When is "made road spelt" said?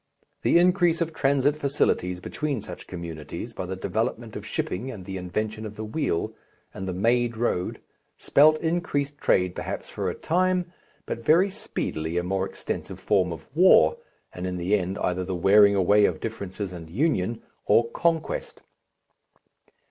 6.93-8.59